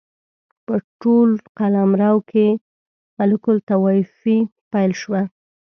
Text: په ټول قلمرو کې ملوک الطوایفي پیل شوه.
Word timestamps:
په 0.65 0.75
ټول 1.01 1.29
قلمرو 1.57 2.15
کې 2.31 2.47
ملوک 3.17 3.45
الطوایفي 3.53 4.37
پیل 4.71 4.91
شوه. 5.01 5.21